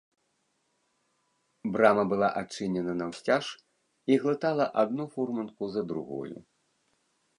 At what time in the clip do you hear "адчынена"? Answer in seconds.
2.41-2.93